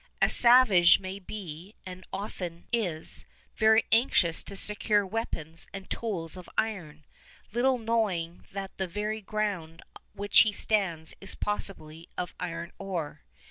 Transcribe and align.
A 0.19 0.31
savage 0.31 0.99
may 0.99 1.19
be, 1.19 1.75
and 1.85 2.07
often 2.11 2.65
is, 2.73 3.23
very 3.55 3.85
anxious 3.91 4.43
to 4.45 4.55
secure 4.55 5.05
weapons 5.05 5.67
and 5.75 5.87
tools 5.91 6.35
of 6.35 6.49
iron, 6.57 7.05
little 7.51 7.77
knowing 7.77 8.47
that 8.51 8.75
the 8.79 8.87
very 8.87 9.21
ground 9.21 9.83
upon 9.95 10.03
which 10.15 10.39
he 10.39 10.51
stands 10.53 11.13
is 11.21 11.35
possibly 11.35 12.09
of 12.17 12.33
iron 12.39 12.71
ore. 12.79 13.21